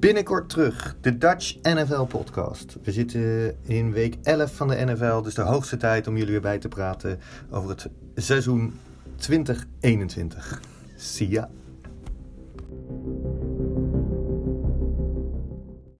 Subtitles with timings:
[0.00, 2.76] Binnenkort terug, de Dutch NFL podcast.
[2.82, 6.40] We zitten in week 11 van de NFL, dus de hoogste tijd om jullie weer
[6.40, 7.20] bij te praten
[7.50, 8.78] over het seizoen
[9.16, 10.60] 2021.
[10.96, 11.48] See ya.